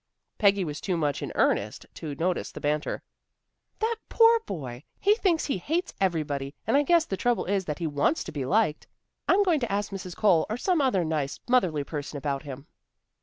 Peggy 0.39 0.63
was 0.63 0.81
too 0.81 0.97
much 0.97 1.21
in 1.21 1.31
earnest 1.35 1.85
to 1.93 2.15
notice 2.15 2.51
the 2.51 2.59
banter. 2.59 3.03
"That 3.77 3.97
poor 4.09 4.39
boy! 4.47 4.83
He 4.99 5.13
thinks 5.13 5.45
he 5.45 5.59
hates 5.59 5.93
everybody, 6.01 6.55
and 6.65 6.75
I 6.75 6.81
guess 6.81 7.05
the 7.05 7.15
trouble 7.17 7.45
is 7.45 7.65
that 7.65 7.77
he 7.77 7.85
wants 7.85 8.23
to 8.23 8.31
be 8.31 8.43
liked. 8.43 8.87
I'm 9.27 9.43
going 9.43 9.59
to 9.59 9.71
ask 9.71 9.91
Mrs. 9.91 10.15
Cole 10.17 10.47
or 10.49 10.57
some 10.57 10.81
other 10.81 11.05
nice, 11.05 11.39
motherly 11.47 11.83
person 11.83 12.17
about 12.17 12.41
him." 12.41 12.65